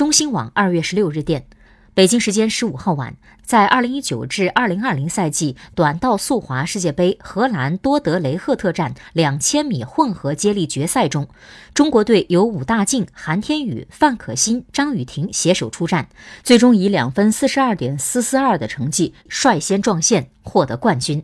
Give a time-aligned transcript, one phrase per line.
[0.00, 1.44] 中新网二月十六日电，
[1.92, 11.28] 北京时间十五号晚，在二零一九至二零二零赛季短道速滑世界杯荷兰多德雷赫特站两千米混合接力决赛中，
[11.74, 16.08] 中国队由武大靖、韩天宇、范可新、张雨婷携手出战，
[16.42, 21.22] 最终以两分四十二点四四二的成绩率先撞线，获得冠军。